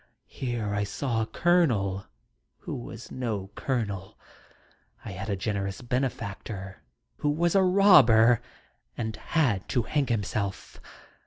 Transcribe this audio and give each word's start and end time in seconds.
Here 0.25 0.73
I 0.73 0.83
saw 0.83 1.21
a 1.21 1.25
Colonel 1.27 2.07
who 2.61 2.73
was 2.75 3.11
no 3.11 3.51
colonel. 3.53 4.17
I 5.05 5.11
had 5.11 5.29
a 5.29 5.35
generous 5.35 5.81
benefactor 5.83 6.81
who 7.17 7.29
was 7.29 7.53
a 7.53 7.61
robber 7.61 8.41
and 8.97 9.15
had 9.15 9.69
to 9.69 9.83
hang 9.83 10.07
himself. 10.07 10.81